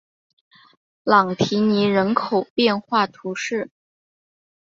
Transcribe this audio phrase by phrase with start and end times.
[1.03, 3.69] 朗提尼人口变化图示